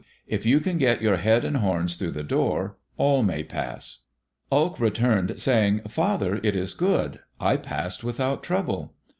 [0.25, 4.05] If you can get your head and horns through the door, all may pass."
[4.51, 7.19] Elk returned saying, "Father, it is good.
[7.39, 8.95] I passed without trouble."